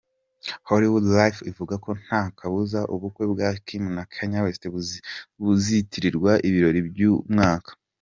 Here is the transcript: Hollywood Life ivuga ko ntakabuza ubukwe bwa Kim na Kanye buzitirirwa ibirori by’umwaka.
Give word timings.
Hollywood 0.69 1.05
Life 1.19 1.39
ivuga 1.51 1.73
ko 1.83 1.89
ntakabuza 2.03 2.79
ubukwe 2.93 3.23
bwa 3.31 3.49
Kim 3.65 3.83
na 3.95 4.03
Kanye 4.13 4.39
buzitirirwa 5.41 6.31
ibirori 6.47 6.81
by’umwaka. 6.89 7.71